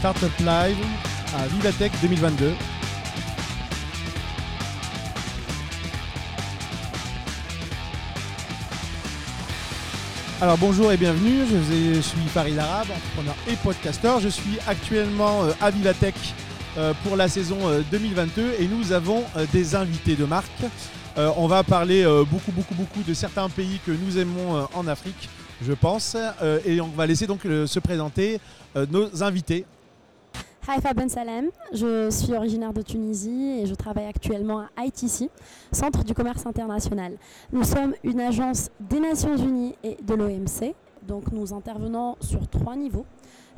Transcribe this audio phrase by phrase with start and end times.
[0.00, 0.78] Startup Live
[1.36, 2.54] à Vivatech 2022.
[10.40, 14.20] Alors bonjour et bienvenue, je suis Farid Arabe, entrepreneur et podcasteur.
[14.20, 16.14] Je suis actuellement euh, à Vivatech
[16.78, 17.58] euh, pour la saison
[17.90, 19.22] 2022 euh, et nous avons
[19.52, 20.48] des invités de marque.
[21.36, 25.28] On va parler beaucoup beaucoup beaucoup de certains pays que nous aimons en Afrique,
[25.60, 26.16] je pense,
[26.64, 28.40] et on va laisser donc se présenter
[28.90, 29.66] nos invités.
[30.68, 35.30] Haifa Ben Salem, je suis originaire de Tunisie et je travaille actuellement à ITC,
[35.72, 37.16] Centre du commerce international.
[37.52, 42.76] Nous sommes une agence des Nations Unies et de l'OMC, donc nous intervenons sur trois
[42.76, 43.06] niveaux.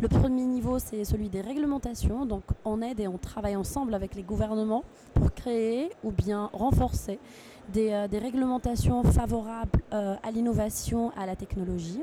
[0.01, 2.25] Le premier niveau, c'est celui des réglementations.
[2.25, 4.85] Donc, on aide et on travaille ensemble avec les gouvernements
[5.15, 7.19] pour créer ou bien renforcer
[7.69, 12.03] des, euh, réglementations favorables euh, à l'innovation, à la technologie.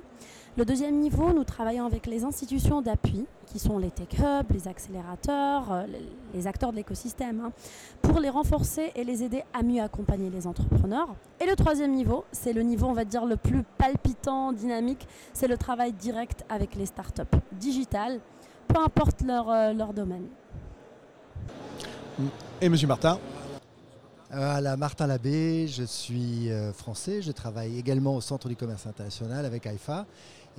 [0.57, 4.67] Le deuxième niveau, nous travaillons avec les institutions d'appui, qui sont les tech hubs, les
[4.67, 5.83] accélérateurs, euh,
[6.33, 7.51] les acteurs de l'écosystème, hein,
[8.01, 11.15] pour les renforcer et les aider à mieux accompagner les entrepreneurs.
[11.39, 15.47] Et le troisième niveau, c'est le niveau, on va dire, le plus palpitant, dynamique, c'est
[15.47, 17.23] le travail direct avec les startups
[17.53, 18.19] digitales,
[18.67, 20.27] peu importe leur, leur domaine.
[22.61, 23.17] Et Monsieur Martin
[24.31, 29.45] voilà, Martin Labbé, je suis euh, français, je travaille également au Centre du commerce international
[29.45, 30.05] avec AIFA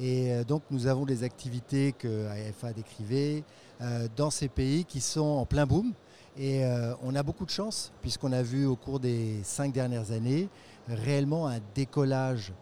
[0.01, 3.45] et euh, donc nous avons des activités que AFA décrivait
[3.81, 5.93] euh, dans ces pays qui sont en plein boom.
[6.39, 10.11] Et euh, on a beaucoup de chance puisqu'on a vu au cours des cinq dernières
[10.13, 10.48] années
[10.89, 12.53] réellement un décollage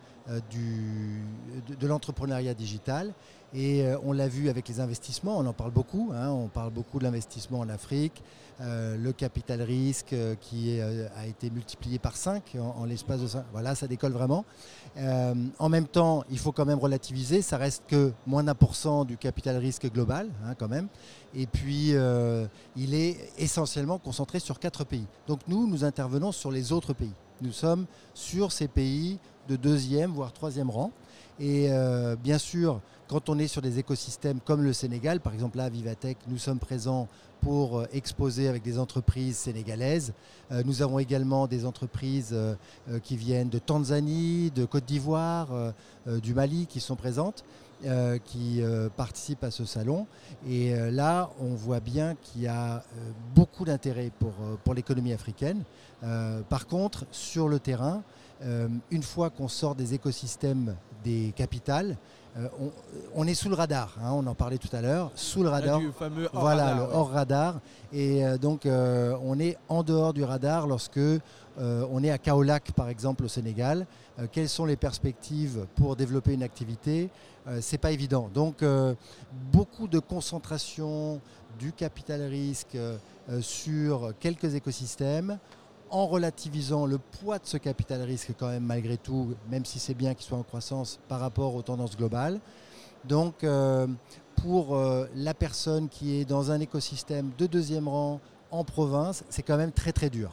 [0.50, 1.22] du,
[1.80, 3.14] de, l'entrepreneuriat digital.
[3.54, 6.28] Et on l'a vu avec les investissements, on en parle beaucoup, hein.
[6.28, 8.22] on parle beaucoup de l'investissement en Afrique,
[8.60, 13.44] le capital risque qui a été multiplié par 5 en, l'espace de 5.
[13.52, 14.44] Voilà, ça décolle vraiment.
[14.96, 18.74] Euh, en même temps, il faut quand même relativiser, ça reste que moins d'un pour
[18.74, 20.88] cent du capital risque global, hein, quand même.
[21.34, 22.46] Et puis, euh,
[22.76, 25.06] il est essentiellement concentré sur quatre pays.
[25.26, 27.12] Donc nous, nous intervenons sur les autres pays.
[27.40, 29.18] Nous sommes sur ces pays
[29.48, 30.90] de deuxième, voire troisième rang.
[31.38, 35.56] Et euh, bien sûr, quand on est sur des écosystèmes comme le Sénégal, par exemple
[35.56, 37.08] là à Vivatech, nous sommes présents
[37.40, 40.12] pour euh, exposer avec des entreprises sénégalaises.
[40.52, 42.36] Euh, nous avons également des entreprises
[43.02, 45.48] qui viennent de Tanzanie, de Côte d'Ivoire,
[46.06, 47.44] du Mali qui sont présentes.
[48.24, 48.60] qui
[48.96, 50.06] participent à ce salon.
[50.48, 52.82] Et là, on voit bien qu'il y a
[53.36, 54.10] beaucoup d'intérêt
[54.64, 55.62] pour l'économie africaine.
[56.48, 58.02] par contre, sur le terrain,
[58.90, 60.74] une fois qu'on sort des écosystèmes
[61.04, 61.96] des capitales,
[62.38, 62.48] euh,
[63.14, 65.80] on, est sous le radar, hein, on en parlait tout à l'heure, sous le radar.
[66.32, 67.60] voilà, le hors radar.
[67.92, 71.00] Et euh, donc, euh, on est en dehors du radar lorsque
[71.60, 73.84] on est à Kaolac, par exemple, au Sénégal.
[74.30, 77.10] quelles sont les perspectives pour développer une activité?
[77.60, 78.30] C'est pas évident.
[78.32, 78.62] Donc,
[79.50, 81.20] beaucoup de concentration
[81.58, 82.78] du capital risque
[83.40, 85.40] sur quelques écosystèmes
[85.90, 89.94] en relativisant le poids de ce capital risque quand même malgré tout, même si c'est
[89.94, 92.40] bien qu'il soit en croissance par rapport aux tendances globales.
[93.04, 93.86] Donc euh,
[94.36, 99.42] pour euh, la personne qui est dans un écosystème de deuxième rang en province, c'est
[99.42, 100.32] quand même très très dur.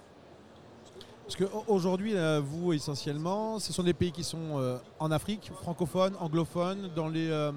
[1.25, 6.91] Parce qu'aujourd'hui, vous essentiellement, ce sont des pays qui sont euh, en Afrique, francophones, anglophones,
[6.95, 7.51] dans les euh,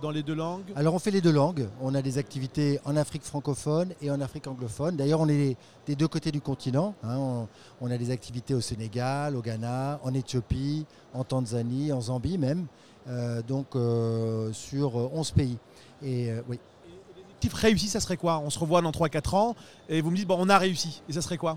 [0.00, 1.68] dans les deux langues Alors on fait les deux langues.
[1.80, 4.96] On a des activités en Afrique francophone et en Afrique anglophone.
[4.96, 6.94] D'ailleurs, on est des deux côtés du continent.
[7.02, 7.46] Hein.
[7.80, 12.66] On, a des activités au Sénégal, au Ghana, en Éthiopie, en Tanzanie, en Zambie même.
[13.08, 15.58] Euh, donc euh, sur 11 pays.
[16.02, 16.58] Et oui.
[17.42, 18.38] L'objectif réussi, ça serait quoi?
[18.38, 19.56] On se revoit dans 3-4 ans
[19.88, 21.02] et vous me dites, bon, on a réussi.
[21.08, 21.56] Et ça serait quoi?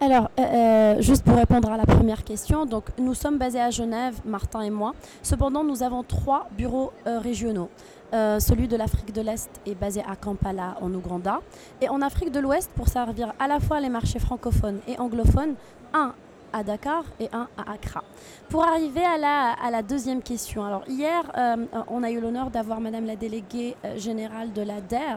[0.00, 3.70] Alors, euh, euh, juste pour répondre à la première question, donc nous sommes basés à
[3.70, 4.94] Genève, Martin et moi.
[5.22, 7.70] Cependant, nous avons trois bureaux euh, régionaux.
[8.12, 11.40] celui de l'Afrique de l'Est est basé à Kampala, en Ouganda.
[11.80, 15.54] Et en Afrique de l'Ouest, pour servir à la fois les marchés francophones et anglophones,
[15.92, 16.12] un
[16.54, 18.04] à Dakar et un à Accra.
[18.48, 19.18] Pour arriver à
[19.70, 21.24] la, deuxième question, alors hier,
[21.88, 25.16] on a eu l'honneur d'avoir Madame la déléguée générale de la DER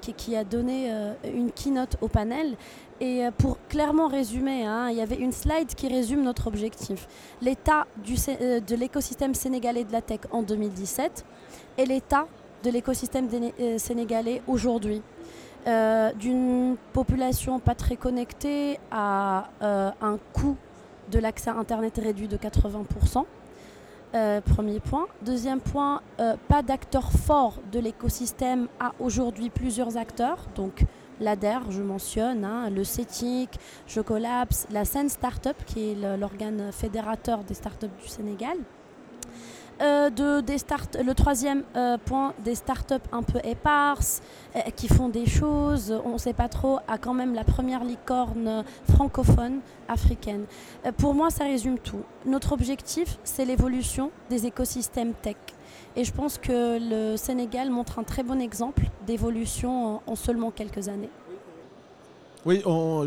[0.00, 0.92] qui, qui, a donné
[1.24, 2.56] une keynote au panel
[3.00, 7.08] et euh, pour clairement résumer, hein, il y avait une slide qui résume notre objectif.
[7.42, 7.86] L'état
[8.28, 11.24] euh, de l'écosystème sénégalais de la tech en 2017
[11.78, 12.26] et l'état
[12.62, 13.28] de l'écosystème
[13.60, 15.02] euh, sénégalais aujourd'hui.
[15.66, 20.56] D'une population pas très connectée à un coût
[21.10, 23.24] de l'accès à Internet réduit de 80%.
[24.44, 25.06] premier point.
[25.22, 26.02] Deuxième point,
[26.48, 30.38] pas d'acteurs forts de l'écosystème à aujourd'hui plusieurs acteurs.
[30.54, 30.84] Donc
[31.20, 33.50] l'ADER, je mentionne, hein, le CETIC,
[33.86, 38.56] je collapse, la scène Startup, qui est l'organe fédérateur des startups du Sénégal.
[39.80, 44.22] Euh, de, des start le troisième euh, point, des startups un peu éparses,
[44.54, 47.82] euh, qui font des choses, on ne sait pas trop, a quand même la première
[47.82, 50.44] licorne francophone africaine.
[50.96, 52.02] pour moi, ça résume tout.
[52.24, 55.36] Notre objectif, c'est l'évolution des écosystèmes tech.
[55.96, 60.88] Et je pense que le Sénégal montre un très bon exemple d'évolution en, seulement quelques
[60.88, 61.10] années.
[62.46, 63.06] Oui, on,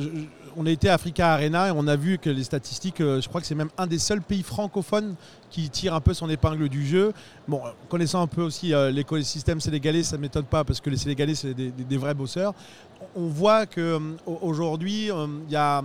[0.57, 3.29] on a été à Africa Arena et on a vu que les statistiques, euh, je
[3.29, 5.15] crois que c'est même un des seuls pays francophones
[5.51, 7.13] qui tire un peu son épingle du jeu.
[7.47, 10.97] Bon, connaissant un peu aussi euh, l'écosystème sénégalais, ça ne m'étonne pas parce que les
[10.97, 12.55] Sénégalais, c'est des, vrais bosseurs.
[13.15, 15.83] On voit qu'aujourd'hui, euh, il y a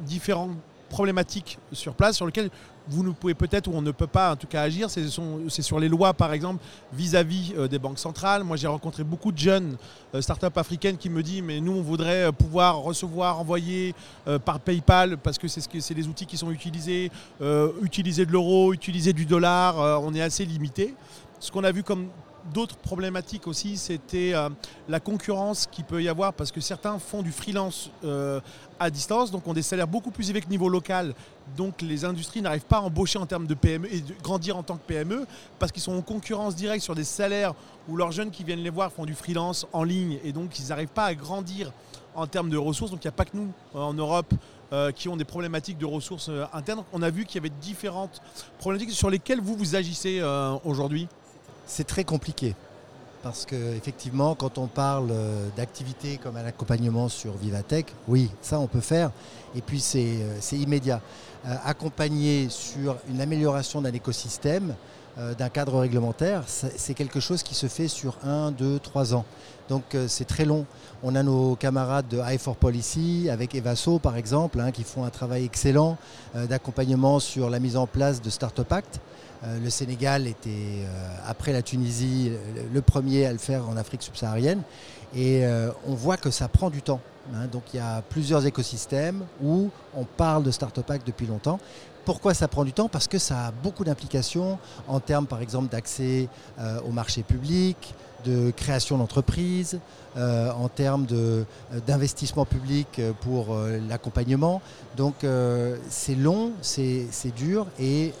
[0.00, 0.56] différentes
[0.88, 2.50] problématiques sur place sur lesquelles
[2.88, 5.80] vous ne pouvez peut-être ou on ne peut pas en tout cas agir, c'est sur
[5.80, 8.44] les lois par exemple vis-à-vis euh, des banques centrales.
[8.44, 9.76] Moi j'ai rencontré beaucoup de jeunes
[10.14, 13.94] euh, startups africaines qui me disent mais nous on voudrait euh, pouvoir recevoir, envoyer
[14.44, 17.10] par PayPal parce que c'est ce les outils qui sont utilisés,
[17.82, 20.94] utiliser de l'euro, utiliser du dollar, on est assez limité.
[21.40, 22.08] Ce qu'on a vu comme
[22.52, 24.48] d'autres problématiques aussi, c'était euh,
[24.88, 28.40] la concurrence qu'il peut y avoir parce que certains font du freelance euh,
[28.78, 31.14] à distance, donc ont des salaires beaucoup plus élevés que niveau local.
[31.56, 34.62] Donc les industries n'arrivent pas à embaucher en termes de PME et de grandir en
[34.62, 35.26] tant que PME
[35.58, 37.54] parce qu'ils sont en concurrence directe sur des salaires
[37.88, 40.68] où leurs jeunes qui viennent les voir font du freelance en ligne et donc ils
[40.68, 41.72] n'arrivent pas à grandir
[42.14, 42.90] en termes de ressources.
[42.90, 44.32] Donc il n'y a pas que nous euh, en Europe
[44.96, 46.82] qui ont des problématiques de ressources internes.
[46.92, 48.20] On a vu qu'il y avait différentes
[48.58, 50.20] problématiques sur lesquelles vous vous agissez
[50.64, 51.06] aujourd'hui.
[51.66, 52.54] C'est très compliqué
[53.24, 58.66] parce qu'effectivement, quand on parle euh, d'activités comme un accompagnement sur Vivatech, oui, ça on
[58.66, 59.10] peut faire,
[59.56, 61.00] et puis c'est euh, immédiat.
[61.46, 64.74] Euh, accompagner sur une amélioration d'un écosystème,
[65.38, 69.24] d'un cadre réglementaire, c'est quelque chose qui se fait sur un, deux, trois ans.
[69.68, 70.66] Donc c'est très long.
[71.04, 75.10] On a nos camarades de i4 Policy, avec Evaso par exemple, hein, qui font un
[75.10, 75.98] travail excellent
[76.34, 78.98] d'accompagnement sur la mise en place de Startup Act.
[79.44, 82.32] Euh, le Sénégal était, euh, après la Tunisie,
[82.72, 84.62] le premier à le faire en Afrique subsaharienne.
[85.14, 87.00] Et euh, on voit que ça prend du temps.
[87.34, 87.46] Hein.
[87.52, 91.58] Donc il y a plusieurs écosystèmes où on parle de Startup Act depuis longtemps.
[92.04, 92.88] Pourquoi ça prend du temps?
[92.88, 94.58] Parce que ça a beaucoup d'implications
[94.88, 96.28] en termes par exemple d'accès
[96.86, 97.94] au marché public,
[98.24, 99.78] de création d'entreprises,
[100.16, 101.42] euh, en termes euh,
[101.88, 103.56] d'investissement public euh, pour
[103.88, 104.62] l'accompagnement.
[104.96, 105.26] Donc
[105.88, 108.12] c'est long, c'est dur et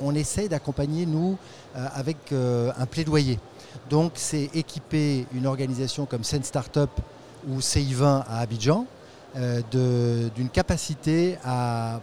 [0.00, 1.36] on essaye d'accompagner, nous,
[1.74, 3.38] avec un plaidoyer.
[3.90, 6.90] Donc c'est équiper une organisation comme Sen Startup
[7.48, 8.86] ou CI20 à Abidjan
[9.34, 12.00] d'une capacité à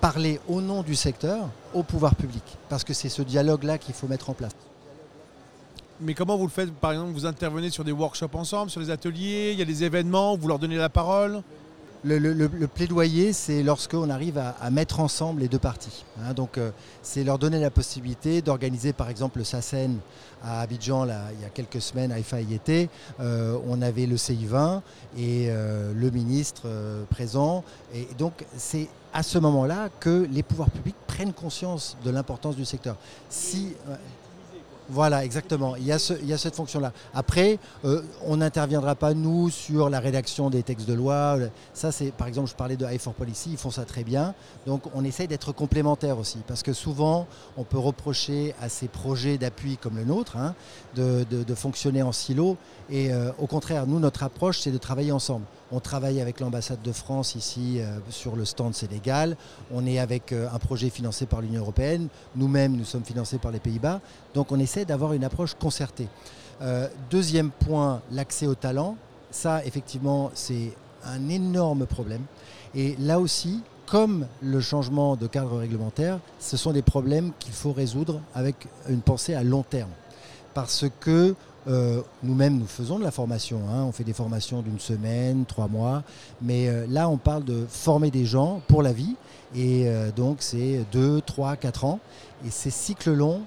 [0.00, 2.44] parler au nom du secteur au pouvoir public.
[2.70, 4.52] Parce que c'est ce dialogue-là qu'il faut mettre en place.
[6.00, 8.90] Mais comment vous le faites Par exemple, vous intervenez sur des workshops ensemble, sur des
[8.90, 11.42] ateliers, il y a des événements, vous leur donnez la parole?
[12.04, 16.04] Le, plaidoyer, c'est lorsqu'on arrive à, mettre ensemble les deux parties.
[16.20, 16.34] Hein.
[16.34, 16.70] donc, euh,
[17.02, 19.98] c'est leur donner la possibilité d'organiser, par exemple, le SACEN
[20.44, 22.88] à Abidjan, il y a quelques semaines, à y était.
[23.18, 24.82] Euh, on avait le CI20
[25.18, 26.68] et euh, le ministre
[27.10, 27.64] présent.
[27.92, 32.66] Et donc, c'est à ce moment-là que les pouvoirs publics prennent conscience de l'importance du
[32.66, 32.96] secteur.
[33.30, 33.74] Si,
[34.88, 35.76] voilà, exactement.
[35.76, 36.92] Il y a, cette fonction-là.
[37.14, 41.38] Après, euh, on n'interviendra pas, nous, sur la rédaction des textes de loi.
[41.74, 44.34] Ça, c'est, par exemple, je parlais de i4 Policy, ils font ça très bien.
[44.66, 46.38] Donc, on essaye d'être complémentaires aussi.
[46.46, 50.54] Parce que souvent, on peut reprocher à ces projets d'appui comme le nôtre hein,
[50.94, 51.24] de,
[51.54, 52.56] fonctionner en silo.
[52.90, 55.46] Et euh, au contraire, nous, notre approche, c'est de travailler ensemble.
[55.72, 59.36] On travaille avec l'ambassade de France ici euh, sur le stand Sénégal.
[59.72, 62.06] On est avec euh, un projet financé par l'Union européenne.
[62.36, 64.00] Nous-mêmes, nous sommes financés par les Pays-Bas.
[64.32, 66.08] Donc on essaie d'avoir une approche concertée.
[66.62, 68.96] Euh, deuxième point, l'accès au talent.
[69.32, 70.72] Ça, effectivement, c'est
[71.04, 72.22] un énorme problème.
[72.76, 77.72] Et là aussi, comme le changement de cadre réglementaire, ce sont des problèmes qu'il faut
[77.72, 79.90] résoudre avec une pensée à long terme.
[80.54, 81.34] Parce que
[81.68, 83.60] euh, nous-mêmes, nous faisons de la formation.
[83.68, 83.82] Hein.
[83.82, 86.02] On fait des formations d'une semaine, trois mois.
[86.40, 89.16] Mais euh, là, on parle de former des gens pour la vie.
[89.54, 91.98] Et euh, donc, c'est deux, trois, quatre ans.
[92.46, 93.40] Et ces cycles longs,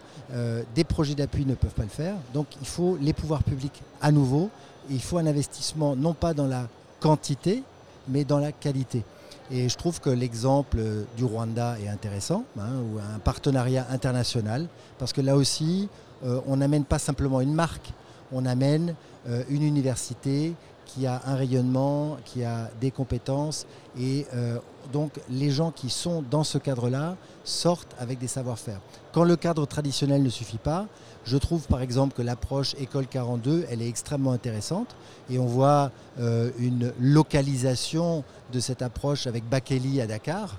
[0.75, 2.13] des projets d'appui ne peuvent pas le faire.
[2.35, 4.51] Donc, il faut les pouvoirs publics à nouveau.
[4.91, 6.67] il faut un investissement non pas dans la
[6.99, 7.63] quantité,
[8.07, 9.03] mais dans la qualité.
[9.49, 10.77] Et je trouve que l'exemple
[11.17, 14.67] du Rwanda est intéressant, hein, ou un partenariat international,
[14.99, 15.89] parce que là aussi,
[16.23, 17.91] on n'amène pas simplement une marque,
[18.31, 18.95] on amène
[19.27, 20.53] euh, une université
[20.85, 23.67] qui a un rayonnement, qui a des compétences.
[23.99, 24.57] Et euh,
[24.91, 28.79] donc les gens qui sont dans ce cadre-là sortent avec des savoir-faire.
[29.13, 30.87] Quand le cadre traditionnel ne suffit pas,
[31.25, 34.95] je trouve par exemple que l'approche École 42, elle est extrêmement intéressante.
[35.29, 40.57] Et on voit euh, une localisation de cette approche avec Bakeli à Dakar.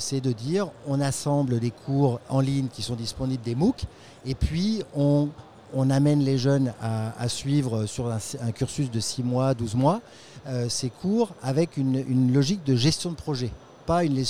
[0.00, 3.84] c'est de dire on assemble des cours en ligne qui sont disponibles des MOOC
[4.26, 5.28] et puis on,
[5.90, 10.00] amène les jeunes à, suivre sur un, cursus de 6 mois, 12 mois,
[10.46, 13.50] euh, ces cours avec une, logique de gestion de projet.
[13.86, 14.22] Pas une,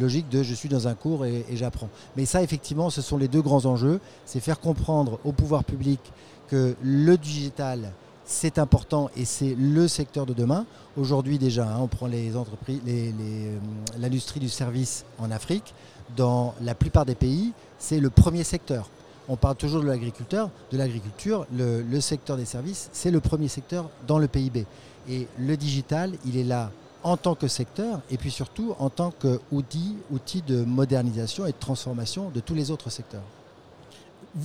[0.00, 1.88] logique de je suis dans un cours et, et j'apprends.
[2.16, 4.00] Mais ça, effectivement, ce sont les deux grands enjeux.
[4.24, 6.00] C'est faire comprendre au pouvoir public
[6.48, 7.92] que le digital,
[8.28, 10.66] c'est important et c'est le secteur de demain.
[10.98, 13.58] Aujourd'hui déjà, hein, on prend les entreprises, euh,
[13.98, 15.74] l'industrie du service en Afrique.
[16.16, 18.90] Dans la plupart des pays, c'est le premier secteur.
[19.28, 21.46] On parle toujours de l'agriculteur, de l'agriculture.
[21.52, 24.66] Le, secteur des services, c'est le premier secteur dans le PIB.
[25.08, 26.70] Et le digital, il est là
[27.02, 31.58] en tant que secteur et puis surtout en tant qu'outil outil de modernisation et de
[31.58, 33.22] transformation de tous les autres secteurs.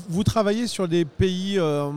[0.09, 1.91] Vous travaillez sur des pays, euh,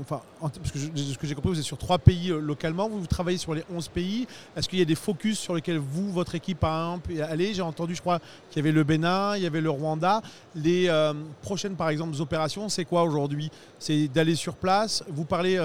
[0.00, 2.88] enfin, parce que ce que j'ai compris, vous êtes sur trois pays euh, localement.
[2.88, 4.28] Vous, travaillez sur les 11 pays.
[4.56, 7.62] Est-ce qu'il y a des focus sur lesquels vous, votre équipe, par exemple, est J'ai
[7.62, 10.22] entendu, je crois, qu'il y avait le Bénin, il y avait le Rwanda.
[10.54, 11.12] Les euh,
[11.42, 13.50] prochaines, par exemple, opérations, c'est quoi aujourd'hui?
[13.80, 15.02] C'est d'aller sur place?
[15.08, 15.58] Vous parlez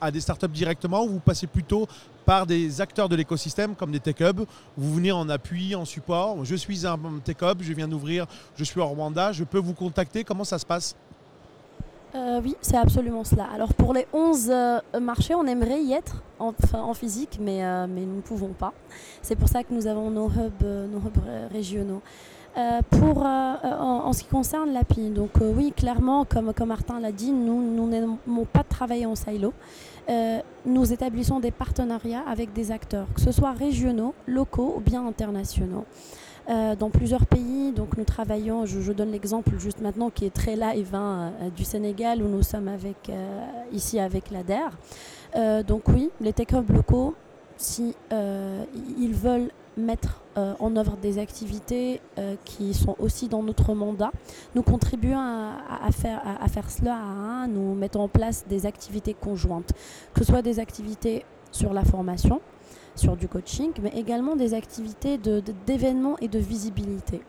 [0.00, 1.86] à des startups directement ou vous passez plutôt
[2.26, 4.44] par des acteurs de l'écosystème comme des tech hubs?
[4.76, 6.44] Vous venez en appui, en support?
[6.44, 9.74] Je suis un tech hub, je viens d'ouvrir, je suis au Rwanda, je peux vous
[9.74, 10.22] contacter.
[10.22, 10.94] Comment ça se passe?
[12.16, 13.46] Euh, oui, c'est absolument cela.
[13.54, 17.86] Alors pour les 11 euh, marchés, on aimerait y être en, en physique, mais, euh,
[17.88, 18.72] mais nous ne pouvons pas.
[19.20, 22.00] C'est pour ça que nous avons nos hubs, nos hubs régionaux.
[22.90, 27.86] pour, en, ce qui concerne l'API, donc oui, clairement, comme, comme Martin l'a dit, nous
[27.86, 29.52] n'aimons pas travailler en silo.
[30.64, 35.84] nous établissons des partenariats avec des acteurs, que ce soit régionaux, locaux ou bien internationaux.
[36.48, 37.72] Euh, dans plusieurs pays.
[37.72, 41.64] Donc nous travaillons, je, donne l'exemple juste maintenant qui est très live hein, euh, du
[41.64, 43.40] Sénégal où nous sommes avec, euh,
[43.72, 44.68] ici avec l'ADER.
[45.66, 47.14] donc oui, les tech hubs locaux,
[47.56, 52.00] si ils veulent mettre en œuvre des activités
[52.44, 54.10] qui sont aussi dans notre mandat.
[54.54, 57.46] Nous contribuons à, faire, cela, hein.
[57.48, 59.72] nous mettons en place des activités conjointes,
[60.14, 61.24] que ce soit des activités
[61.56, 62.40] sur la formation,
[62.94, 65.18] sur du coaching, mais également des activités
[65.66, 67.22] d'événements et de visibilité.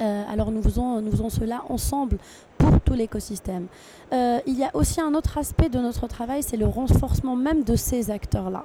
[0.00, 2.18] Euh, alors nous faisons, nous faisons cela ensemble
[2.58, 3.66] pour tout l'écosystème.
[4.12, 7.62] Euh, il y a aussi un autre aspect de notre travail, c'est le renforcement même
[7.62, 8.64] de ces acteurs-là.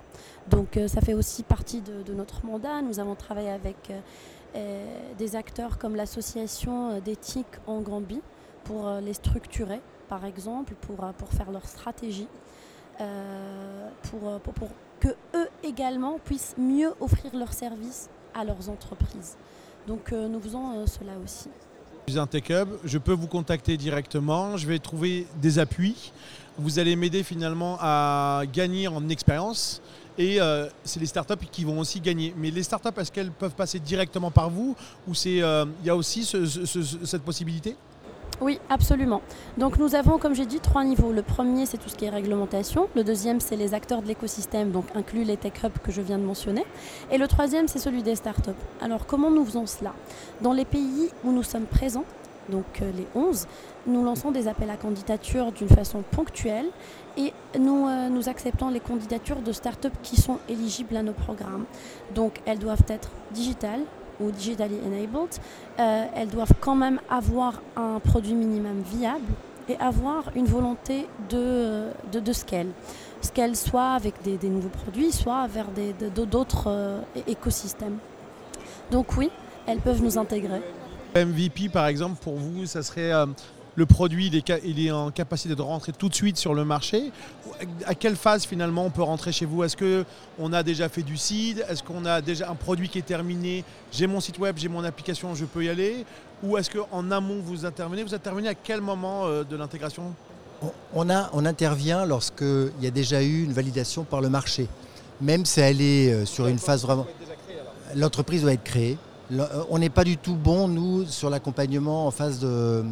[0.50, 2.82] Donc euh, ça fait aussi partie de, notre mandat.
[2.82, 3.92] Nous avons travaillé avec
[5.20, 8.22] des acteurs comme l'association d'éthique en Gambie
[8.64, 12.28] pour les structurer, par exemple, pour, pour faire leur stratégie.
[14.10, 19.36] Pour, pour, que eux également puissent mieux offrir leurs services à leurs entreprises.
[19.88, 21.50] Donc euh, nous faisons euh, cela aussi.
[22.08, 26.12] Je suis un Tech Hub, je peux vous contacter directement, je vais trouver des appuis.
[26.58, 29.82] Vous allez m'aider finalement à gagner en expérience
[30.18, 32.34] et euh, c'est les startups qui vont aussi gagner.
[32.38, 34.76] Mais les startups, est-ce qu'elles peuvent passer directement par vous
[35.08, 35.44] ou il
[35.84, 37.76] y a aussi cette possibilité?
[38.40, 39.22] Oui, absolument.
[39.58, 41.12] Donc nous avons, comme j'ai dit, trois niveaux.
[41.12, 42.88] Le premier, c'est tout ce qui est réglementation.
[42.96, 46.20] Le deuxième, c'est les acteurs de l'écosystème, donc inclus les tech hubs que je viens
[46.20, 46.64] de mentionner.
[47.12, 48.52] Et le troisième, c'est celui des startups.
[48.80, 49.94] Alors comment nous faisons cela?
[50.42, 52.06] Dans les pays où nous sommes présents,
[52.50, 53.48] donc euh, les 11,
[53.88, 56.68] nous lançons des appels à candidature d'une façon ponctuelle
[57.18, 61.66] et nous, euh, nous acceptons les candidatures de startups qui sont éligibles à nos programmes.
[62.14, 63.82] Donc elles doivent être digitales,
[64.20, 65.30] ou digitally enabled,
[65.80, 69.26] euh, elles doivent quand même avoir un produit minimum viable
[69.70, 72.68] et avoir une volonté de, de, de scale.
[73.22, 75.68] Scale soit avec des, nouveaux produits, soit vers
[76.16, 77.98] d'autres euh, écosystèmes.
[78.92, 79.30] Donc oui,
[79.66, 80.62] elles peuvent nous intégrer.
[81.16, 83.26] MVP par exemple, pour vous, ça serait euh,
[83.78, 84.28] le produit
[84.64, 87.12] il est, en capacité de rentrer tout de suite sur le marché.
[87.86, 89.64] À quelle phase finalement on peut rentrer chez vous?
[89.64, 91.64] Est-ce qu'on a déjà fait du seed?
[91.70, 93.64] Est-ce qu'on a déjà un produit qui est terminé?
[93.92, 96.06] J'ai mon site web, j'ai mon application, je peux y aller.
[96.42, 98.02] Ou est-ce qu'en amont vous intervenez?
[98.02, 100.12] Vous intervenez à quel moment euh, de l'intégration?
[100.96, 104.68] On, a, on intervient lorsqu'il y a déjà eu une validation par le marché.
[105.22, 107.06] Même si elle est euh, sur une phase vraiment...
[107.96, 108.98] L'entreprise doit être créée.
[109.32, 112.84] Euh, on n'est pas du tout bon, nous, sur l'accompagnement en phase de,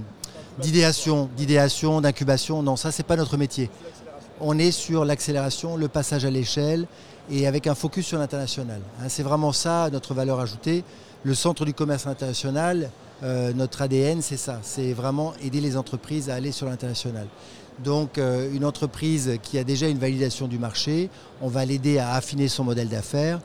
[0.59, 2.63] d'idéation, d'idéation, d'incubation.
[2.63, 3.69] Non, ça, c'est pas notre métier.
[4.41, 6.87] On est sur l'accélération, le passage à l'échelle
[7.31, 8.81] et avec un focus sur l'international.
[9.01, 10.83] Hein, c'est vraiment ça notre valeur ajoutée.
[11.23, 12.91] Le centre du commerce international,
[13.23, 14.59] euh, notre ADN, c'est ça.
[14.61, 17.27] C'est vraiment aider les entreprises à aller sur l'international.
[17.83, 21.09] Donc euh, une entreprise qui a déjà une validation du marché,
[21.41, 23.39] on va l'aider à affiner son modèle d'affaires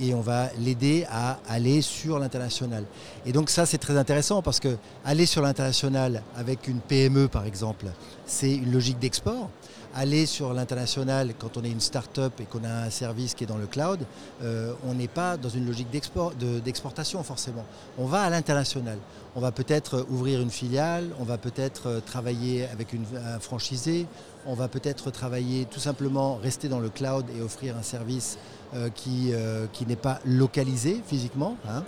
[0.00, 2.84] et on va l'aider à aller sur l'international.
[3.26, 7.46] Et donc ça c'est très intéressant parce que aller sur l'international avec une PME par
[7.46, 7.86] exemple,
[8.26, 9.50] c'est une logique d'export.
[9.94, 13.46] Aller sur l'international quand on est une start-up et qu'on a un service qui est
[13.46, 14.00] dans le cloud,
[14.42, 17.64] euh, on n'est pas dans une logique d'exportation forcément.
[17.98, 18.98] On va à l'international.
[19.36, 24.06] On va peut-être ouvrir une filiale, on va peut-être travailler avec une, un franchisé,
[24.46, 28.38] on va peut-être travailler tout simplement, rester dans le cloud et offrir un service
[28.74, 31.56] euh, qui, euh, qui n'est pas localisé physiquement.
[31.68, 31.84] Hein.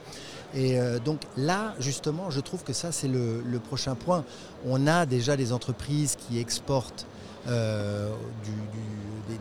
[0.57, 4.25] Et donc là, justement, je trouve que ça, c'est le, le, prochain point.
[4.65, 7.07] On a déjà des entreprises qui exportent
[7.49, 8.09] euh,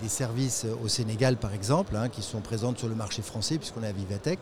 [0.01, 3.81] des, services au Sénégal par exemple, hein, qui sont présentes sur le marché français puisqu'on
[3.81, 4.39] à Vivatech.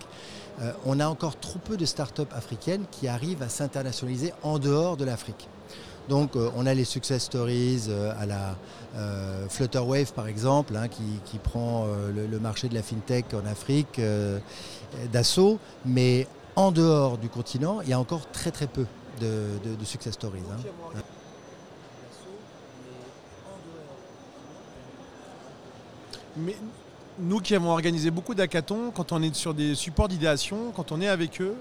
[0.62, 4.98] Euh, on a encore trop peu de start-up africaines qui arrivent à s'internationaliser en dehors
[4.98, 5.48] de l'Afrique.
[6.10, 7.90] Donc euh, on a les success stories
[8.20, 8.58] à la
[9.50, 14.00] Flutterwave par exemple, hein, qui, prend le, marché de la fintech en Afrique
[15.12, 18.86] d'assaut, mais en dehors du continent, il y a encore très très peu
[19.22, 20.42] de, success stories.
[20.52, 21.00] Hein.
[26.36, 26.56] Mais
[27.20, 31.00] nous qui avons organisé beaucoup d'hackathons, quand on est sur des supports d'idéation, quand on
[31.00, 31.56] est avec eux,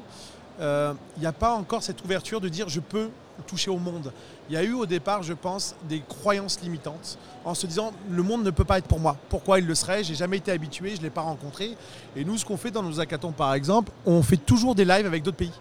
[0.59, 3.09] il euh, n'y a pas encore cette ouverture de dire je peux
[3.47, 4.13] toucher au monde.
[4.49, 8.23] Il y a eu au départ, je pense, des croyances limitantes en se disant le
[8.23, 9.17] monde ne peut pas être pour moi.
[9.29, 10.05] Pourquoi il le serait?
[10.05, 11.77] J'ai jamais été habitué, je ne l'ai pas rencontré.
[12.15, 15.07] Et nous, ce qu'on fait dans nos hackathons, par exemple, on fait toujours des lives
[15.07, 15.53] avec d'autres pays.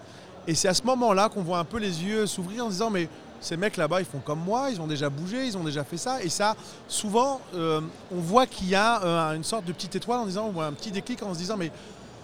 [0.47, 2.89] Et c'est à ce moment-là qu'on voit un peu les yeux s'ouvrir en se disant
[2.89, 3.07] mais
[3.41, 5.97] ces mecs là-bas, ils font comme moi, ils ont déjà bougé, ils ont déjà fait
[5.97, 6.21] ça.
[6.23, 6.55] Et ça,
[6.87, 7.81] souvent, euh,
[8.11, 10.73] on voit qu'il y a euh, une sorte de petite étoile en disant, voit un
[10.73, 11.71] petit déclic en se disant, mais,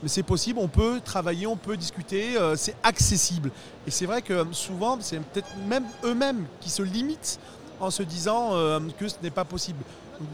[0.01, 3.51] mais c'est possible, on peut travailler, on peut discuter, euh, c'est accessible.
[3.85, 7.39] Et c'est vrai que souvent, c'est peut-être même eux-mêmes qui se limitent
[7.79, 8.53] en se disant
[8.97, 9.83] que ce n'est pas possible.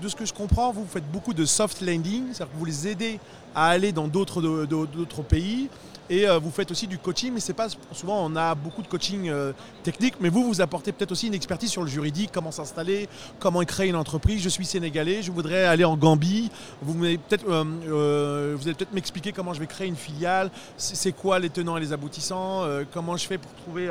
[0.02, 2.88] de ce que je comprends, vous faites beaucoup de soft landing, c'est-à-dire que vous les
[2.88, 3.20] aidez
[3.54, 5.70] à aller dans d'autres pays.
[6.10, 8.88] Et euh, vous faites aussi du coaching, mais c'est pas souvent on a beaucoup de
[8.88, 12.52] coaching euh, technique, mais vous vous apportez peut-être aussi une expertise sur le juridique, comment
[12.52, 13.08] s'installer,
[13.40, 14.42] comment créer une entreprise.
[14.42, 16.52] Je suis sénégalais, je voudrais aller en Gambie.
[16.82, 21.40] Vous peut-être, euh, vous allez peut-être m'expliquer comment je vais créer une filiale, c'est quoi
[21.40, 23.90] les tenants et les aboutissants, comment je fais pour trouver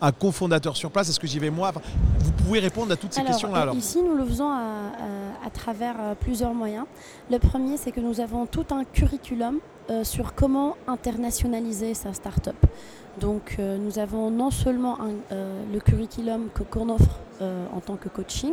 [0.00, 1.72] un cofondateur sur place, est-ce que j'y vais moi?
[2.18, 3.60] Vous pouvez répondre à toutes ces questions-là.
[3.60, 3.74] Alors.
[3.74, 4.92] Ici, nous le faisons à,
[5.44, 6.86] à travers plusieurs moyens.
[7.30, 9.58] Le premier, c'est que nous avons tout un curriculum
[10.04, 12.56] sur comment internationaliser sa start-up.
[13.18, 14.98] Donc euh, nous avons non seulement
[15.32, 17.18] euh, le curriculum qu'on offre
[17.74, 18.52] en tant que coaching,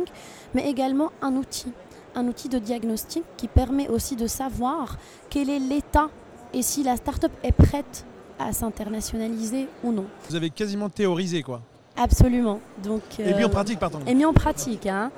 [0.54, 1.70] mais également un outil,
[2.14, 4.96] un outil de diagnostic qui permet aussi de savoir
[5.28, 6.08] quel est l'état
[6.54, 8.06] et si la start-up est prête
[8.38, 10.06] à s'internationaliser ou non.
[10.30, 11.60] Vous avez quasiment théorisé quoi
[11.98, 12.60] Absolument.
[12.82, 13.98] Donc, et mis en pratique, pardon.
[14.06, 14.86] Et mis en pratique.
[14.86, 15.10] Hein.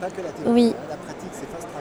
[0.00, 0.74] pas que la théorie, oui.
[0.76, 1.77] Hein, la pratique, c'est fast track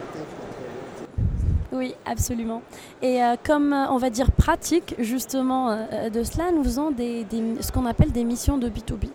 [1.72, 2.62] oui, absolument.
[3.02, 7.72] Et euh, comme euh, on va dire pratique justement euh, de cela, nous faisons ce
[7.72, 9.10] qu'on appelle des missions de B2B.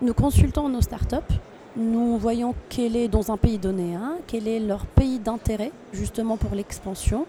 [0.00, 1.34] Nous consultons nos startups,
[1.76, 3.96] nous voyons quel est dans un pays donné,
[4.28, 7.26] quel est leur pays d'intérêt justement pour l'expansion,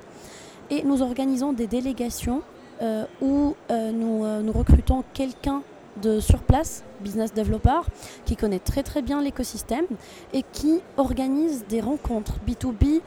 [0.70, 2.44] et nous organisons des délégations
[3.22, 5.64] où nous, nous recrutons quelqu'un
[6.04, 7.82] de sur place, business developer,
[8.26, 9.86] qui connaît très très bien l'écosystème
[10.32, 13.02] et qui organise des rencontres B2B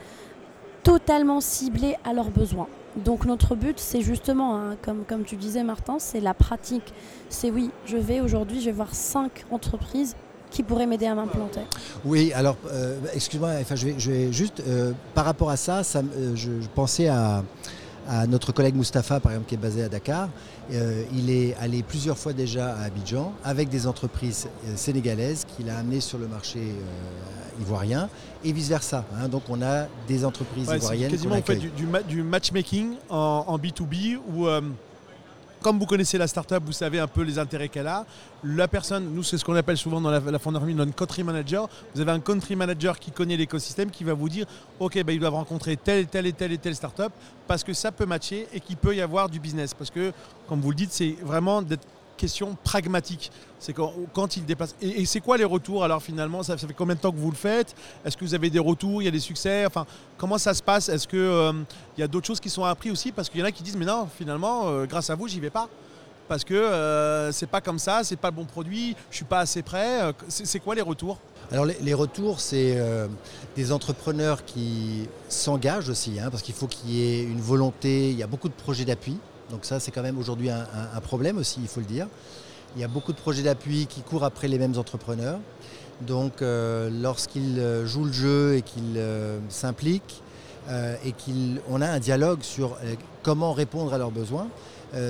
[0.83, 2.67] totalement ciblés à leurs besoins.
[2.95, 6.93] Donc notre but, c'est justement, hein, comme, comme tu disais Martin, c'est la pratique.
[7.29, 10.15] C'est oui, je vais aujourd'hui, je vais voir cinq entreprises
[10.51, 11.61] qui pourraient m'aider à m'implanter.
[12.05, 16.35] Oui, alors, euh, excuse-moi, enfin, je, vais, juste, euh, par rapport à ça, ça euh,
[16.35, 17.43] je, pensais à,
[18.07, 20.29] à, notre collègue Mustapha, par exemple, qui est basé à Dakar.
[20.69, 26.01] il est allé plusieurs fois déjà à Abidjan avec des entreprises sénégalaises qu'il a amenées
[26.01, 26.59] sur le marché
[27.59, 28.09] ivoirien
[28.43, 29.05] et vice-versa.
[29.17, 29.27] Hein.
[29.27, 31.11] Donc on a des entreprises ivoiriennes.
[31.11, 31.69] Quasiment on fait du,
[32.07, 34.61] du, matchmaking en, B2B où euh,
[35.63, 38.05] comme vous connaissez la startup, vous savez un peu les intérêts qu'elle a.
[38.43, 41.69] La personne, nous c'est ce qu'on appelle souvent dans la, la fonderie un country manager.
[41.95, 44.45] Vous avez un country manager qui connaît l'écosystème, qui va vous dire,
[44.79, 47.11] ok, bah, ils doivent rencontrer telle et telle et telle et telle startup
[47.47, 49.73] parce que ça peut matcher et qu'il peut y avoir du business.
[49.73, 50.11] Parce que,
[50.47, 53.31] comme vous le dites, c'est vraiment d'être question pragmatique.
[53.59, 54.75] C'est quand, quand il dépasse.
[54.81, 56.43] Et, c'est quoi les retours alors finalement?
[56.43, 57.75] Ça, fait combien de temps que vous le faites?
[58.05, 59.01] Est-ce que vous avez des retours?
[59.01, 59.65] Il y a des succès?
[59.65, 59.85] Enfin,
[60.17, 60.89] comment ça se passe?
[60.89, 61.53] Est-ce qu'il euh,
[61.97, 63.11] y a d'autres choses qui sont apprises aussi?
[63.11, 65.39] Parce qu'il y en a qui disent mais non, finalement, euh, grâce à vous, j'y
[65.39, 65.69] vais pas.
[66.27, 69.39] Parce que euh, c'est pas comme ça, c'est pas le bon produit, je suis pas
[69.39, 70.13] assez prêt.
[70.29, 71.19] C'est quoi les retours?
[71.51, 72.81] Alors les, retours, c'est
[73.55, 78.17] des entrepreneurs qui s'engagent aussi, hein, parce qu'il faut qu'il y ait une volonté, il
[78.17, 79.17] y a beaucoup de projets d'appui.
[79.53, 82.07] Donc ça, c'est quand même aujourd'hui un, problème aussi, il faut le dire.
[82.75, 85.37] Il y a beaucoup de projets d'appui qui courent après les mêmes entrepreneurs.
[86.01, 90.23] Donc euh, lorsqu'ils euh, jouent le jeu et qu'ils euh, s'impliquent
[91.05, 92.77] et qu'on a un dialogue sur
[93.21, 94.47] comment répondre à leurs besoins,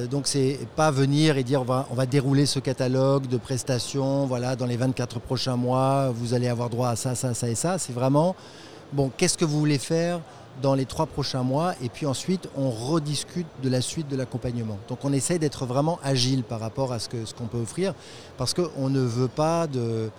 [0.09, 4.25] donc c'est pas venir et dire on va, on va dérouler ce catalogue de prestations,
[4.25, 7.53] voilà, dans les 24 prochains mois, vous allez avoir droit à ça, ça, ça et
[7.53, 7.77] ça.
[7.77, 8.35] C'est vraiment,
[8.93, 10.21] bon, qu'est-ce que vous voulez faire
[10.61, 14.77] dans les trois prochains mois et puis ensuite on rediscute de la suite de l'accompagnement.
[14.87, 17.93] Donc on essaye d'être vraiment agile par rapport à ce qu'on ce qu'on peut offrir
[18.37, 20.09] parce qu'on ne veut pas de,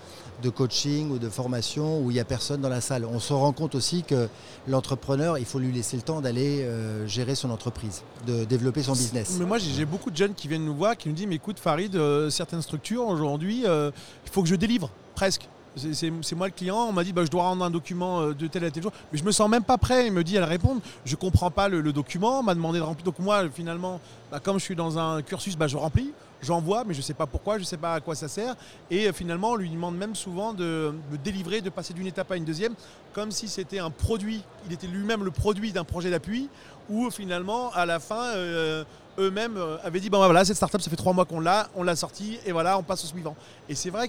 [0.43, 3.05] de coaching ou de formation où il n'y a personne dans la salle.
[3.05, 4.29] On se rend compte aussi que
[4.69, 8.93] l'entrepreneur, il faut lui laisser le temps d'aller euh, gérer son entreprise, de développer son
[8.93, 9.37] business.
[9.39, 11.59] Mais moi, j'ai beaucoup de jeunes qui viennent nous voir, qui nous disent, mais écoute
[11.59, 13.91] Farid, euh, certaines structures aujourd'hui, euh,
[14.27, 15.49] il faut que je délivre, presque.
[15.77, 18.65] C'est moi le client, on m'a dit bah, je dois rendre un document de tel
[18.65, 20.07] à tel jour, mais je me sens même pas prêt.
[20.07, 22.85] Il me dit à la répondre, je comprends pas le, document, on m'a demandé de
[22.85, 23.05] remplir.
[23.05, 26.13] Donc moi finalement, bah, comme je suis dans un cursus, bah, je remplis
[26.45, 28.55] j'envoie, mais je ne sais pas pourquoi, je ne sais pas à quoi ça sert.
[28.91, 30.93] Et euh, finalement, on lui demande même souvent de,
[31.25, 32.75] délivrer, de passer d'une étape à une deuxième,
[33.13, 36.49] comme si c'était un produit, il était lui-même le produit d'un projet d'appui,
[36.89, 38.85] où finalement, à la fin, euh,
[39.19, 41.83] eux-mêmes euh, avaient dit, bon voilà, cette startup, ça fait trois mois qu'on l'a, on
[41.83, 43.35] l'a sortie, et voilà, on passe au suivant.
[43.69, 44.09] Et c'est vrai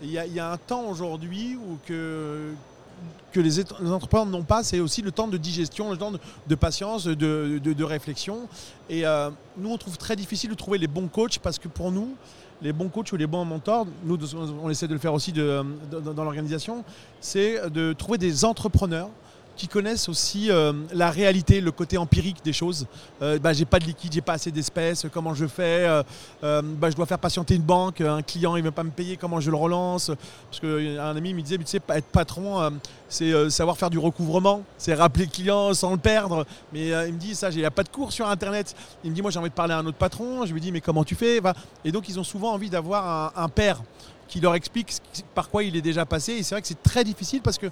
[0.00, 2.54] qu'il y, a un temps aujourd'hui que
[3.34, 3.60] les,
[3.92, 6.12] entrepreneurs n'ont pas, c'est aussi le temps de digestion, le temps
[6.46, 8.48] de, patience, de, réflexion.
[8.88, 11.92] Et euh, nous, on trouve très difficile de trouver les bons coachs parce que pour
[11.92, 12.14] nous,
[12.62, 14.18] les bons coachs ou les bons mentors, nous,
[14.62, 15.64] on essaie de le faire aussi dans
[16.24, 16.84] l'organisation,
[17.20, 19.08] c'est de trouver des entrepreneurs
[19.60, 22.86] qui connaissent aussi euh, la réalité, le côté empirique des choses.
[23.20, 25.86] Euh, bah, j'ai pas de liquide, j'ai pas assez d'espèces, comment je fais
[26.42, 29.18] euh, bah, Je dois faire patienter une banque, un client il veut pas me payer,
[29.18, 30.12] comment je le relance
[30.50, 32.72] Parce qu'un ami me disait, tu sais, être patron,
[33.10, 36.46] c'est savoir faire du recouvrement, c'est rappeler le client sans le perdre.
[36.72, 38.74] Mais il me dit, ça, il n'y a pas de cours sur Internet.
[39.04, 40.46] Il me dit, moi j'ai envie de parler à un autre patron.
[40.46, 41.38] Je lui dis, mais comment tu fais
[41.84, 43.82] Et donc ils ont souvent envie d'avoir un, un père
[44.26, 44.94] qui leur explique
[45.34, 46.32] par quoi il est déjà passé.
[46.32, 47.66] Et c'est vrai que c'est très difficile parce que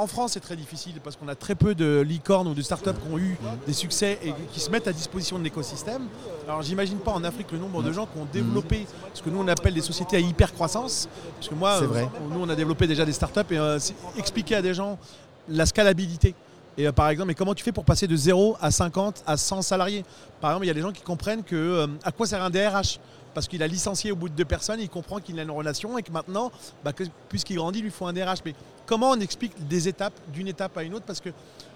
[0.00, 2.90] en France, c'est très difficile parce qu'on a très peu de licornes ou de startups
[2.92, 3.36] qui ont eu
[3.66, 6.02] des succès et qui se mettent à disposition de l'écosystème.
[6.48, 9.40] Alors, j'imagine pas en Afrique le nombre de gens qui ont développé ce que nous
[9.40, 11.06] on appelle des sociétés à hyper croissance.
[11.36, 12.08] Parce que moi, vrai.
[12.30, 13.78] nous on a développé déjà des startups et euh,
[14.16, 14.98] expliquer à des gens
[15.48, 16.34] la scalabilité.
[16.78, 19.36] Et euh, par exemple, mais comment tu fais pour passer de 0 à 50 à
[19.36, 20.04] 100 salariés?
[20.40, 22.48] Par exemple, il y a des gens qui comprennent que euh, à quoi sert un
[22.48, 22.98] DRH
[23.34, 25.98] parce qu'il a licencié au bout de deux personnes, il comprend qu'il a une relation
[25.98, 26.50] et que maintenant,
[26.84, 26.92] bah,
[27.28, 28.40] puisqu'il grandit, il lui faut un DRH.
[28.44, 28.54] Mais
[28.86, 31.04] comment on explique des étapes d'une étape à une autre?
[31.06, 31.30] Parce que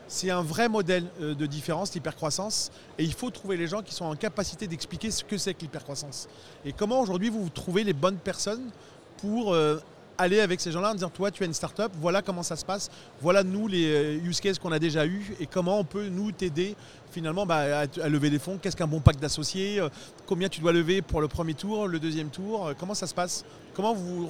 [0.09, 3.95] c'est un vrai modèle euh, de différence, l'hypercroissance, et il faut trouver les gens qui
[3.95, 6.29] sont en capacité d'expliquer ce que c'est que l'hypercroissance.
[6.65, 8.71] Et comment aujourd'hui vous trouvez les bonnes personnes
[9.19, 9.81] pour euh,
[10.19, 12.65] aller avec ces gens-là en disant toi tu as une start-up, voilà comment ça se
[12.65, 12.91] passe,
[13.21, 16.33] voilà nous les euh, use cases qu'on a déjà eu et comment on peut nous
[16.33, 16.77] t'aider
[17.15, 19.89] finalement bah, à, lever des fonds, qu'est-ce qu'un bon pack d'associés, euh,
[20.27, 23.15] combien tu dois lever pour le premier tour, le deuxième tour, euh, comment ça se
[23.15, 23.45] passe?
[23.75, 24.29] Comment vous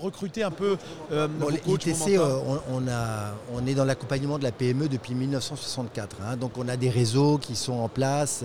[0.00, 0.76] recrutez un peu
[1.12, 1.28] euh,
[1.66, 2.18] L'ITC,
[2.70, 6.36] on, a, on est dans l'accompagnement de la PME depuis 1964, hein.
[6.36, 8.44] donc on a des réseaux qui sont en place.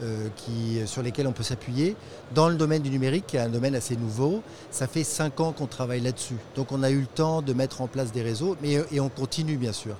[0.00, 1.96] Euh, qui, sur lesquels on peut s'appuyer.
[2.32, 5.50] Dans le domaine du numérique, qui est un domaine assez nouveau, ça fait cinq ans
[5.50, 6.36] qu'on travaille là-dessus.
[6.54, 9.08] Donc on a eu le temps de mettre en place des réseaux, mais, et on
[9.08, 9.96] continue bien sûr.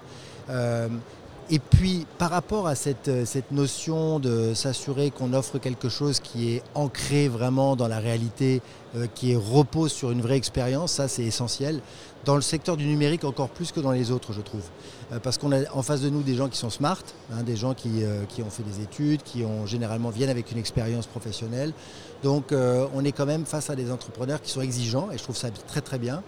[0.51, 0.89] Euh,
[1.51, 6.55] et puis, par rapport à cette, cette notion de s'assurer qu'on offre quelque chose qui
[6.55, 8.61] est ancré vraiment dans la réalité,
[8.97, 11.81] euh, qui repose sur une vraie expérience, ça c'est essentiel.
[12.25, 14.65] Dans le secteur du numérique, encore plus que dans les autres, je trouve.
[15.13, 17.57] Euh, parce qu'on a en face de nous des gens qui sont smart, hein, des
[17.57, 21.07] gens qui, euh, qui, ont fait des études, qui ont généralement viennent avec une expérience
[21.07, 21.73] professionnelle.
[22.23, 25.37] Donc, on est quand même face à des entrepreneurs qui sont exigeants, et je trouve
[25.37, 26.23] ça très très bien.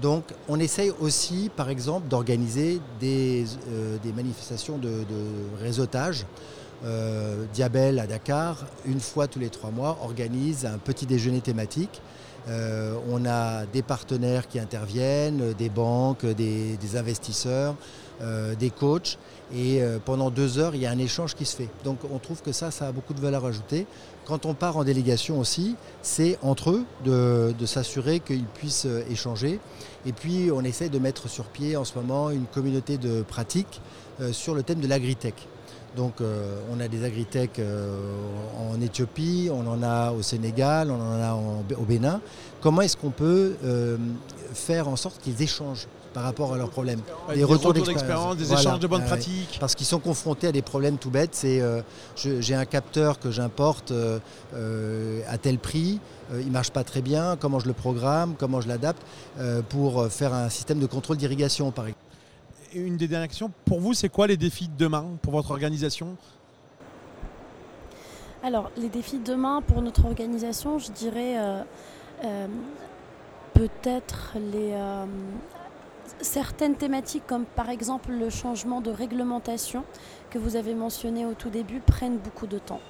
[0.00, 5.04] Donc on essaye aussi, par exemple, d'organiser des, euh, manifestations de,
[5.60, 6.26] réseautage.
[6.84, 12.02] Euh, Diabel à Dakar, une fois tous les trois mois, organise un petit déjeuner thématique.
[12.48, 17.74] Euh, on a des partenaires qui interviennent, des banques, des, investisseurs,
[18.20, 19.18] des coachs.
[19.54, 21.68] Et pendant deux heures, il y a un échange qui se fait.
[21.84, 23.86] Donc on trouve que ça, ça a beaucoup de valeur ajoutée.
[24.24, 29.60] Quand on part en délégation aussi, c'est entre eux de, s'assurer qu'ils puissent euh, échanger.
[30.06, 33.80] Et puis on essaie de mettre sur pied en ce moment une communauté de pratiques
[34.20, 35.34] euh, sur le thème de l'agritech.
[35.96, 37.60] Donc euh, on a des agritech
[38.58, 41.34] en Éthiopie, on en a au Sénégal, on en a
[41.76, 42.20] au Bénin.
[42.60, 43.54] Comment est-ce qu'on peut
[44.52, 45.86] faire en sorte qu'ils échangent?
[46.14, 47.00] Par rapport à leurs problèmes.
[47.34, 49.58] des, retours, d'expérience, des échanges de bonnes pratiques.
[49.60, 51.34] Parce qu'ils sont confrontés à des problèmes tout bêtes.
[51.34, 51.82] C'est euh,
[52.16, 54.20] j'ai un capteur que j'importe euh,
[54.54, 55.98] euh, à tel prix,
[56.32, 59.02] il ne marche pas très bien, comment je le programme, comment je l'adapte
[59.68, 62.04] pour faire un système de contrôle d'irrigation par exemple.
[62.74, 66.16] Une des dernières questions, pour vous, c'est quoi les défis de demain pour votre organisation?
[68.42, 71.36] Alors, les défis de demain pour notre organisation, je dirais
[73.54, 74.74] peut-être les,
[76.20, 79.84] certaines thématiques comme par exemple le changement de réglementation
[80.30, 82.80] que vous avez mentionné au tout début prennent beaucoup de temps.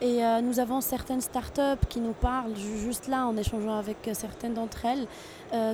[0.00, 4.54] Et euh, nous avons certaines startups qui nous parlent, juste là en échangeant avec certaines
[4.54, 5.06] d'entre elles,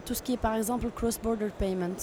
[0.05, 1.97] tout ce qui est par exemple cross-border payment.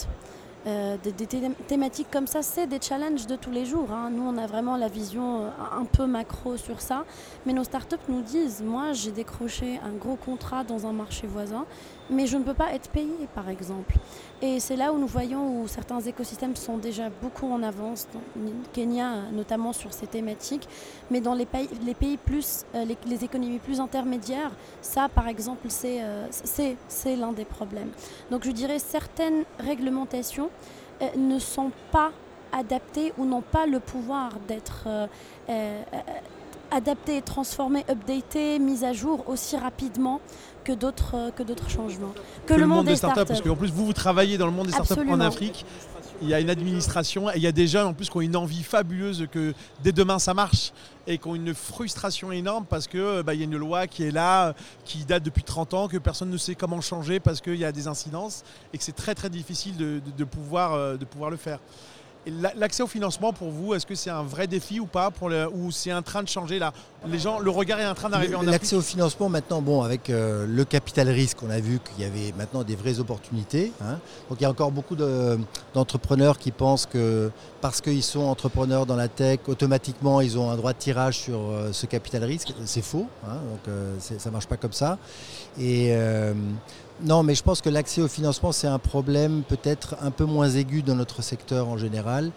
[0.67, 1.25] Euh, des,
[1.67, 3.91] thématiques comme ça, c'est des challenges de tous les jours.
[3.91, 4.09] Hein.
[4.11, 5.49] Nous, on a vraiment la vision euh,
[5.79, 7.05] un peu macro sur ça.
[7.45, 11.65] Mais nos startups nous disent, moi, j'ai décroché un gros contrat dans un marché voisin,
[12.09, 13.95] mais je ne peux pas être payé, par exemple.
[14.41, 18.21] Et c'est là où nous voyons où certains écosystèmes sont déjà beaucoup en avance, dans
[18.73, 20.67] Kenya notamment sur ces thématiques,
[21.11, 25.67] mais dans les pays, les pays plus, euh, les, économies plus intermédiaires, ça, par exemple,
[25.69, 25.99] c'est
[26.31, 27.91] c'est l'un des problèmes.
[28.31, 30.49] Donc, je dirais certaines réglementations
[31.01, 32.11] euh, ne sont pas
[32.51, 34.87] adaptés ou n'ont pas le pouvoir d'être
[36.71, 40.21] euh, euh, adaptés, transformés, updatés, mis à jour aussi rapidement
[40.63, 42.13] que d'autres que d'autres changements.
[42.45, 44.73] Que, le, monde, des startups, parce qu'en plus vous vous travaillez dans le monde des
[44.73, 45.65] startups en Afrique.
[46.21, 48.21] Il y a une administration et il y a des jeunes en plus qui ont
[48.21, 49.53] une envie fabuleuse que
[49.83, 50.73] dès demain ça marche
[51.07, 54.11] et qui ont une frustration énorme parce que bah, y a une loi qui est
[54.11, 54.53] là,
[54.83, 57.71] qui date depuis 30 ans, que personne ne sait comment changer parce qu'il y a
[57.71, 61.59] des incidences et que c'est très très difficile de, pouvoir, euh, de pouvoir le faire.
[62.55, 65.47] L'accès au financement pour vous, est-ce que c'est un vrai défi ou pas pour le,
[65.51, 66.73] Ou c'est en train de changer là?
[67.07, 70.09] Les gens, le regard est en train d'arriver en L'accès au financement maintenant, bon, avec
[70.09, 73.71] euh, le capital risque, on a vu qu'il y avait maintenant des vraies opportunités.
[73.81, 73.99] Hein.
[74.29, 74.95] Donc il y a encore beaucoup
[75.73, 80.55] d'entrepreneurs qui pensent que parce qu'ils sont entrepreneurs dans la tech, automatiquement ils ont un
[80.57, 82.53] droit de tirage sur euh, ce capital risque.
[82.65, 83.35] C'est faux, hein.
[83.35, 84.97] donc euh, ça ne marche pas comme ça.
[85.59, 85.93] Et
[87.01, 90.49] non, mais je pense que l'accès au financement, c'est un problème peut-être un peu moins
[90.49, 92.31] aigu dans notre secteur en général.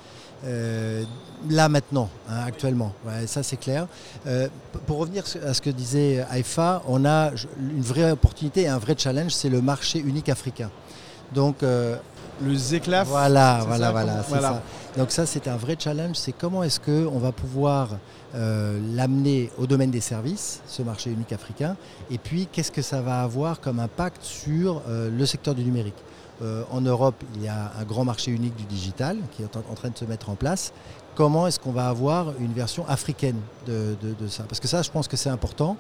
[0.45, 1.05] Euh,
[1.49, 2.93] là maintenant, hein, actuellement,
[3.27, 3.87] ça c'est clair.
[4.27, 4.49] Euh,
[4.87, 8.95] pour revenir à ce que disait Haïfa, on a une vraie opportunité et un vrai
[8.99, 10.71] challenge, c'est le marché unique africain.
[11.35, 11.97] Donc euh,
[12.43, 13.09] le ZECLAF.
[13.09, 14.63] Voilà, voilà, voilà, Ça.
[14.97, 17.89] Donc ça c'est un vrai challenge, c'est comment est-ce qu'on va pouvoir
[18.35, 21.77] euh, l'amener au domaine des services, ce marché unique africain,
[22.11, 26.03] et puis qu'est-ce que ça va avoir comme impact sur euh, le secteur du numérique.
[26.41, 29.75] Euh, en Europe, il y a un grand marché unique du digital qui est en,
[29.75, 30.73] train de se mettre en place.
[31.15, 33.95] Comment est-ce qu'on va avoir une version africaine de,
[34.29, 34.45] ça?
[34.49, 35.77] Parce que ça, je pense que c'est important.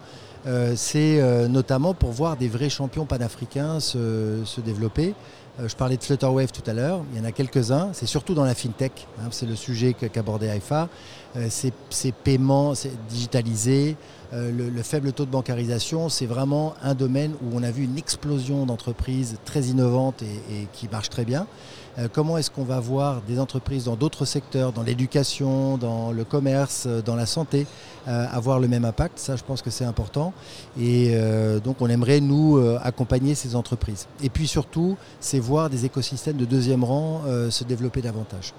[0.76, 5.14] c'est notamment pour voir des vrais champions panafricains se, se développer.
[5.58, 8.44] Je parlais de Flutterwave tout à l'heure, il y en a quelques-uns, c'est surtout dans
[8.44, 10.88] la fintech, hein, c'est le sujet qu'abordait Haïfa.
[11.36, 12.72] Euh, ces, paiements
[14.34, 17.98] euh, le, faible taux de bancarisation, c'est vraiment un domaine où on a vu une
[17.98, 21.46] explosion d'entreprises très innovantes et, qui marchent très bien.
[21.98, 26.24] Euh, comment est-ce qu'on va voir des entreprises dans d'autres secteurs, dans l'éducation, dans le
[26.24, 27.66] commerce, dans la santé,
[28.06, 29.18] avoir le même impact?
[29.18, 30.32] Ça, je pense que c'est important.
[30.80, 31.14] Et
[31.62, 34.06] donc, on aimerait, nous, accompagner ces entreprises.
[34.22, 38.54] Et puis surtout, c'est voir des écosystèmes de deuxième rang se développer davantage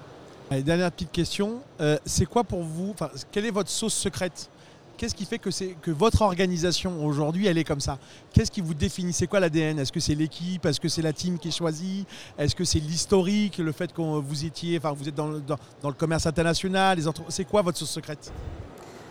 [0.62, 1.60] dernière petite question.
[1.80, 2.94] Euh, c'est quoi pour vous,
[3.32, 4.48] quelle est votre sauce secrète?
[4.96, 5.50] Qu'est-ce qui fait que,
[5.82, 7.98] que votre organisation aujourd'hui, elle est comme ça?
[8.32, 9.12] Qu'est-ce qui vous définit?
[9.12, 10.64] C'est quoi l'ADN Est-ce que c'est l'équipe?
[10.66, 12.06] Est-ce que c'est la team qui est choisie?
[12.38, 15.88] Est-ce que c'est l'historique Le fait que vous étiez, enfin, vous êtes dans le, dans,
[15.88, 18.32] le commerce international C'est quoi votre sauce secrète?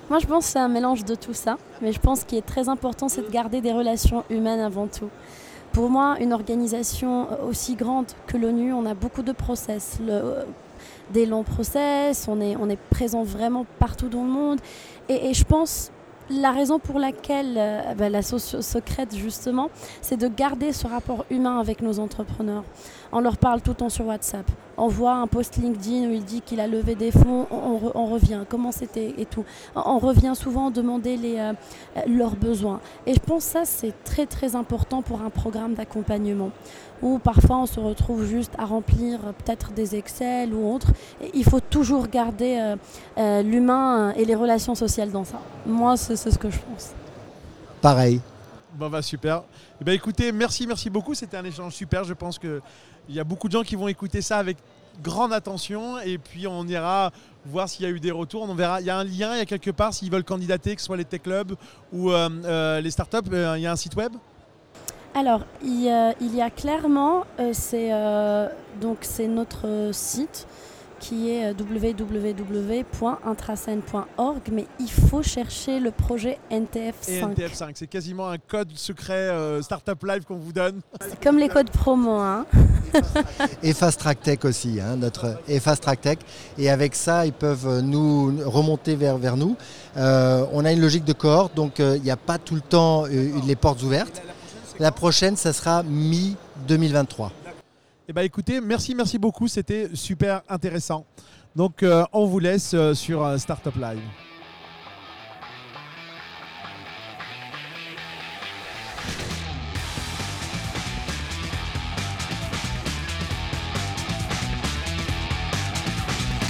[0.09, 1.57] Moi, je pense que c'est un mélange de tout ça.
[1.81, 5.09] Mais je pense qu'il est très important, c'est de garder des relations humaines avant tout.
[5.73, 9.97] Pour moi, une organisation aussi grande que l'ONU, on a beaucoup de process.
[11.11, 14.59] Des longs process, on est, on est présent vraiment partout dans le monde.
[15.09, 15.91] Et, je pense
[16.29, 19.69] la raison pour laquelle euh, bah, la sauce secrète, justement,
[20.01, 22.63] c'est de garder ce rapport humain avec nos entrepreneurs.
[23.15, 24.49] On leur parle tout le temps sur WhatsApp.
[24.75, 28.41] On voit un post LinkedIn où il dit qu'il a levé des fonds, on, revient,
[28.49, 29.45] comment c'était et tout.
[29.75, 31.53] On revient souvent demander les, euh,
[32.07, 32.81] leurs besoins.
[33.05, 36.49] Et je pense que ça, c'est très très important pour un programme d'accompagnement
[37.03, 40.87] où parfois on se retrouve juste à remplir peut-être des Excel ou autre.
[41.35, 42.75] il faut toujours garder euh,
[43.19, 45.39] euh, l'humain et les relations sociales dans ça.
[45.67, 46.93] Moi, c'est ce que je pense.
[47.79, 48.21] Pareil.
[48.75, 49.43] Bon, bah super.
[49.79, 51.13] Eh ben, écoutez, merci, merci beaucoup.
[51.13, 52.03] C'était un échange super.
[52.03, 52.39] Je pense
[53.05, 54.57] qu'il y a beaucoup de gens qui vont écouter ça avec
[55.01, 57.11] grande attention et puis on ira
[57.45, 58.43] voir s'il y a eu des retours.
[58.43, 58.79] On verra.
[58.81, 60.85] Il y a un lien, il y a quelque part s'ils veulent candidater, que ce
[60.85, 61.55] soit les tech clubs
[61.91, 63.29] ou les startups.
[63.31, 64.13] il y a un site web?
[65.15, 68.47] Alors, il, y a clairement, euh, c'est euh,
[69.01, 70.47] c'est notre site
[71.03, 77.35] qui est euh, www.intrascène.org, mais il faut chercher le projet NTF5.
[77.35, 79.29] NTF5, c'est quasiment un code secret
[79.61, 80.79] Startup Live qu'on vous donne.
[81.01, 82.13] C'est comme les codes promo.
[82.13, 82.45] Hein.
[83.63, 86.19] et Fast Track Tech aussi, hein, notre et Fast Track Tech.
[86.57, 89.57] Et avec ça, ils peuvent nous remonter vers, vers nous.
[89.95, 93.03] on a une logique de cohorte, donc il n'y a pas tout le temps
[93.45, 94.21] les portes ouvertes.
[94.79, 97.42] La prochaine, ça sera mi-2023.
[98.13, 99.47] Eh ben, écoutez, merci, merci beaucoup.
[99.47, 101.03] C'était super intéressant.
[101.55, 104.32] Donc, euh, on vous laisse euh, sur euh, Startup Live.